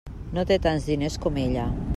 No 0.37 0.45
té 0.51 0.57
tants 0.63 0.89
diners 0.93 1.21
com 1.27 1.41
ella. 1.47 1.73